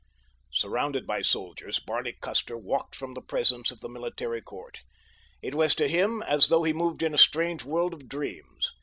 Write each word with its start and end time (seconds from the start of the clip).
Surrounded 0.51 1.05
by 1.05 1.21
soldiers, 1.21 1.77
Barney 1.79 2.13
Custer 2.19 2.57
walked 2.57 2.95
from 2.95 3.13
the 3.13 3.21
presence 3.21 3.69
of 3.69 3.81
the 3.81 3.87
military 3.87 4.41
court. 4.41 4.79
It 5.43 5.53
was 5.53 5.75
to 5.75 5.87
him 5.87 6.23
as 6.23 6.47
though 6.47 6.63
he 6.63 6.73
moved 6.73 7.03
in 7.03 7.13
a 7.13 7.19
strange 7.19 7.63
world 7.63 7.93
of 7.93 8.09
dreams. 8.09 8.73